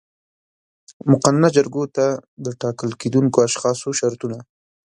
[1.11, 2.05] مقننه جرګو ته
[2.45, 4.37] د ټاکل کېدونکو اشخاصو شرطونه